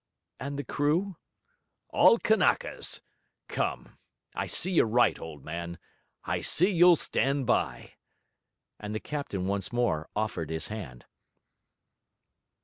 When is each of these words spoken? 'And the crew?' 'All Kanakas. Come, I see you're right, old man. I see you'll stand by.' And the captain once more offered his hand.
'And 0.39 0.57
the 0.57 0.63
crew?' 0.63 1.15
'All 1.89 2.17
Kanakas. 2.17 3.01
Come, 3.47 3.99
I 4.33 4.47
see 4.47 4.71
you're 4.71 4.87
right, 4.87 5.19
old 5.19 5.45
man. 5.45 5.77
I 6.23 6.41
see 6.41 6.71
you'll 6.71 6.95
stand 6.95 7.45
by.' 7.45 7.93
And 8.79 8.95
the 8.95 8.99
captain 8.99 9.45
once 9.45 9.71
more 9.71 10.09
offered 10.15 10.49
his 10.49 10.69
hand. 10.69 11.05